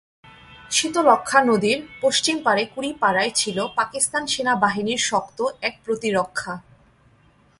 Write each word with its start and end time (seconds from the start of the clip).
শীতলক্ষ্যা 0.71 1.39
নদীর 1.43 1.79
পশ্চিম 2.01 2.35
পারে 2.43 2.63
কুড়িপাড়ায় 2.73 3.31
ছিল 3.35 3.57
পাকিস্তান 3.75 4.23
সেনাবাহিনীর 4.27 5.01
শক্ত 5.09 5.39
এক 5.61 5.73
প্রতিরক্ষা। 5.85 6.53